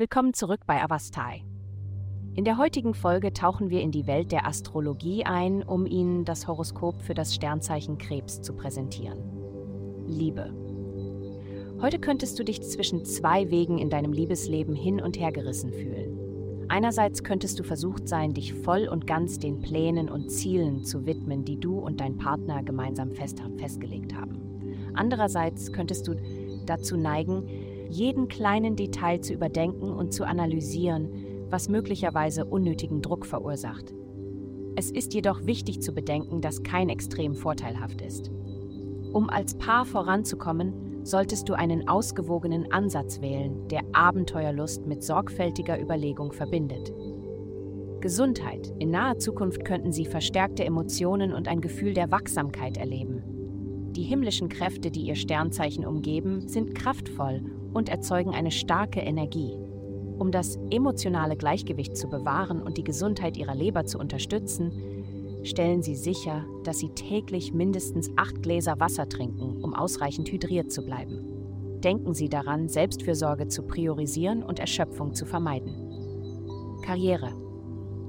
Willkommen 0.00 0.32
zurück 0.32 0.60
bei 0.66 0.82
Avastai. 0.82 1.44
In 2.34 2.46
der 2.46 2.56
heutigen 2.56 2.94
Folge 2.94 3.34
tauchen 3.34 3.68
wir 3.68 3.82
in 3.82 3.90
die 3.90 4.06
Welt 4.06 4.32
der 4.32 4.46
Astrologie 4.46 5.26
ein, 5.26 5.62
um 5.62 5.84
Ihnen 5.84 6.24
das 6.24 6.48
Horoskop 6.48 7.02
für 7.02 7.12
das 7.12 7.34
Sternzeichen 7.34 7.98
Krebs 7.98 8.40
zu 8.40 8.54
präsentieren. 8.54 9.18
Liebe. 10.06 10.54
Heute 11.82 11.98
könntest 11.98 12.38
du 12.38 12.44
dich 12.44 12.62
zwischen 12.62 13.04
zwei 13.04 13.50
Wegen 13.50 13.76
in 13.76 13.90
deinem 13.90 14.14
Liebesleben 14.14 14.74
hin 14.74 15.02
und 15.02 15.20
her 15.20 15.32
gerissen 15.32 15.70
fühlen. 15.70 16.66
Einerseits 16.68 17.22
könntest 17.22 17.58
du 17.58 17.62
versucht 17.62 18.08
sein, 18.08 18.32
dich 18.32 18.54
voll 18.54 18.88
und 18.88 19.06
ganz 19.06 19.38
den 19.38 19.60
Plänen 19.60 20.08
und 20.08 20.30
Zielen 20.30 20.82
zu 20.82 21.04
widmen, 21.04 21.44
die 21.44 21.60
du 21.60 21.78
und 21.78 22.00
dein 22.00 22.16
Partner 22.16 22.62
gemeinsam 22.62 23.12
fest 23.12 23.42
festgelegt 23.58 24.14
haben. 24.14 24.40
Andererseits 24.94 25.70
könntest 25.74 26.08
du 26.08 26.16
dazu 26.64 26.96
neigen, 26.96 27.44
jeden 27.90 28.28
kleinen 28.28 28.76
Detail 28.76 29.20
zu 29.20 29.34
überdenken 29.34 29.92
und 29.92 30.12
zu 30.12 30.24
analysieren, 30.24 31.10
was 31.50 31.68
möglicherweise 31.68 32.44
unnötigen 32.44 33.02
Druck 33.02 33.26
verursacht. 33.26 33.92
Es 34.76 34.90
ist 34.90 35.14
jedoch 35.14 35.44
wichtig 35.46 35.82
zu 35.82 35.92
bedenken, 35.92 36.40
dass 36.40 36.62
kein 36.62 36.88
Extrem 36.88 37.34
vorteilhaft 37.34 38.00
ist. 38.00 38.30
Um 39.12 39.28
als 39.28 39.54
Paar 39.58 39.84
voranzukommen, 39.84 41.04
solltest 41.04 41.48
du 41.48 41.54
einen 41.54 41.88
ausgewogenen 41.88 42.70
Ansatz 42.70 43.20
wählen, 43.20 43.66
der 43.68 43.82
Abenteuerlust 43.92 44.86
mit 44.86 45.02
sorgfältiger 45.02 45.80
Überlegung 45.80 46.32
verbindet. 46.32 46.92
Gesundheit. 48.00 48.72
In 48.78 48.90
naher 48.90 49.18
Zukunft 49.18 49.64
könnten 49.64 49.92
Sie 49.92 50.06
verstärkte 50.06 50.64
Emotionen 50.64 51.34
und 51.34 51.48
ein 51.48 51.60
Gefühl 51.60 51.92
der 51.92 52.10
Wachsamkeit 52.10 52.78
erleben. 52.78 53.39
Die 53.96 54.02
himmlischen 54.02 54.48
Kräfte, 54.48 54.90
die 54.90 55.02
Ihr 55.02 55.16
Sternzeichen 55.16 55.84
umgeben, 55.84 56.48
sind 56.48 56.74
kraftvoll 56.74 57.42
und 57.72 57.88
erzeugen 57.88 58.30
eine 58.30 58.50
starke 58.52 59.00
Energie. 59.00 59.56
Um 60.18 60.30
das 60.30 60.58
emotionale 60.70 61.36
Gleichgewicht 61.36 61.96
zu 61.96 62.08
bewahren 62.08 62.62
und 62.62 62.76
die 62.76 62.84
Gesundheit 62.84 63.36
ihrer 63.36 63.54
Leber 63.54 63.86
zu 63.86 63.98
unterstützen, 63.98 64.70
stellen 65.42 65.82
Sie 65.82 65.96
sicher, 65.96 66.44
dass 66.62 66.78
Sie 66.78 66.90
täglich 66.90 67.52
mindestens 67.52 68.10
acht 68.16 68.42
Gläser 68.42 68.78
Wasser 68.78 69.08
trinken, 69.08 69.62
um 69.62 69.74
ausreichend 69.74 70.30
hydriert 70.30 70.70
zu 70.70 70.84
bleiben. 70.84 71.80
Denken 71.82 72.12
Sie 72.12 72.28
daran, 72.28 72.68
Selbstfürsorge 72.68 73.48
zu 73.48 73.62
priorisieren 73.62 74.42
und 74.42 74.58
Erschöpfung 74.58 75.14
zu 75.14 75.24
vermeiden. 75.24 75.74
Karriere. 76.82 77.32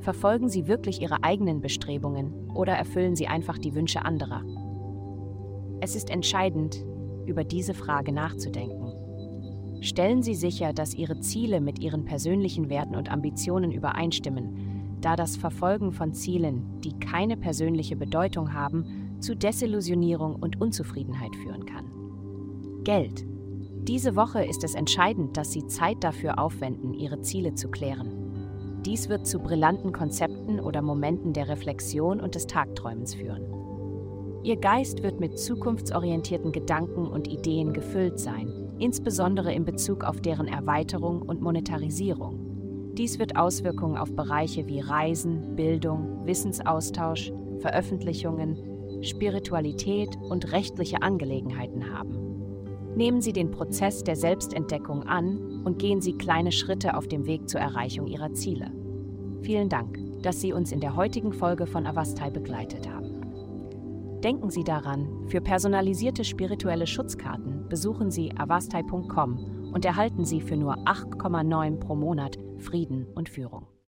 Verfolgen 0.00 0.48
Sie 0.48 0.68
wirklich 0.68 1.02
Ihre 1.02 1.24
eigenen 1.24 1.60
Bestrebungen 1.60 2.50
oder 2.54 2.74
erfüllen 2.74 3.16
Sie 3.16 3.26
einfach 3.26 3.58
die 3.58 3.74
Wünsche 3.74 4.04
anderer? 4.04 4.44
Es 5.80 5.94
ist 5.94 6.10
entscheidend, 6.10 6.84
über 7.26 7.44
diese 7.44 7.74
Frage 7.74 8.12
nachzudenken. 8.12 8.92
Stellen 9.82 10.22
Sie 10.22 10.34
sicher, 10.34 10.72
dass 10.72 10.94
Ihre 10.94 11.20
Ziele 11.20 11.60
mit 11.60 11.80
Ihren 11.80 12.04
persönlichen 12.04 12.70
Werten 12.70 12.96
und 12.96 13.10
Ambitionen 13.10 13.72
übereinstimmen, 13.72 14.98
da 15.00 15.16
das 15.16 15.36
Verfolgen 15.36 15.92
von 15.92 16.14
Zielen, 16.14 16.80
die 16.80 16.98
keine 16.98 17.36
persönliche 17.36 17.96
Bedeutung 17.96 18.54
haben, 18.54 19.16
zu 19.20 19.36
Desillusionierung 19.36 20.36
und 20.36 20.60
Unzufriedenheit 20.60 21.36
führen 21.36 21.66
kann. 21.66 21.84
Geld. 22.84 23.26
Diese 23.82 24.16
Woche 24.16 24.44
ist 24.44 24.64
es 24.64 24.74
entscheidend, 24.74 25.36
dass 25.36 25.52
Sie 25.52 25.66
Zeit 25.66 26.02
dafür 26.02 26.38
aufwenden, 26.38 26.94
Ihre 26.94 27.20
Ziele 27.20 27.54
zu 27.54 27.68
klären. 27.68 28.80
Dies 28.84 29.08
wird 29.08 29.26
zu 29.26 29.38
brillanten 29.38 29.92
Konzepten 29.92 30.58
oder 30.58 30.82
Momenten 30.82 31.32
der 31.32 31.48
Reflexion 31.48 32.20
und 32.20 32.34
des 32.34 32.46
Tagträumens 32.46 33.14
führen. 33.14 33.42
Ihr 34.46 34.58
Geist 34.58 35.02
wird 35.02 35.18
mit 35.18 35.40
zukunftsorientierten 35.40 36.52
Gedanken 36.52 37.08
und 37.08 37.26
Ideen 37.26 37.72
gefüllt 37.72 38.20
sein, 38.20 38.76
insbesondere 38.78 39.52
in 39.52 39.64
Bezug 39.64 40.04
auf 40.04 40.20
deren 40.20 40.46
Erweiterung 40.46 41.20
und 41.20 41.40
Monetarisierung. 41.40 42.92
Dies 42.94 43.18
wird 43.18 43.34
Auswirkungen 43.34 43.96
auf 43.96 44.14
Bereiche 44.14 44.68
wie 44.68 44.78
Reisen, 44.78 45.56
Bildung, 45.56 46.24
Wissensaustausch, 46.26 47.32
Veröffentlichungen, 47.58 49.02
Spiritualität 49.02 50.16
und 50.16 50.52
rechtliche 50.52 51.02
Angelegenheiten 51.02 51.92
haben. 51.92 52.94
Nehmen 52.94 53.20
Sie 53.20 53.32
den 53.32 53.50
Prozess 53.50 54.04
der 54.04 54.14
Selbstentdeckung 54.14 55.02
an 55.02 55.64
und 55.64 55.80
gehen 55.80 56.00
Sie 56.00 56.12
kleine 56.12 56.52
Schritte 56.52 56.96
auf 56.96 57.08
dem 57.08 57.26
Weg 57.26 57.48
zur 57.48 57.58
Erreichung 57.58 58.06
Ihrer 58.06 58.32
Ziele. 58.32 58.70
Vielen 59.42 59.68
Dank, 59.68 59.98
dass 60.22 60.40
Sie 60.40 60.52
uns 60.52 60.70
in 60.70 60.78
der 60.78 60.94
heutigen 60.94 61.32
Folge 61.32 61.66
von 61.66 61.84
Avastai 61.84 62.30
begleitet 62.30 62.88
haben. 62.88 63.05
Denken 64.26 64.50
Sie 64.50 64.64
daran, 64.64 65.28
für 65.28 65.40
personalisierte 65.40 66.24
spirituelle 66.24 66.88
Schutzkarten 66.88 67.68
besuchen 67.68 68.10
Sie 68.10 68.32
avastai.com 68.36 69.70
und 69.72 69.84
erhalten 69.84 70.24
Sie 70.24 70.40
für 70.40 70.56
nur 70.56 70.78
8,9 70.78 71.78
pro 71.78 71.94
Monat 71.94 72.36
Frieden 72.58 73.06
und 73.14 73.28
Führung. 73.28 73.68